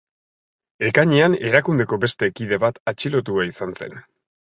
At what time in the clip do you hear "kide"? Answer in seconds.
2.39-2.59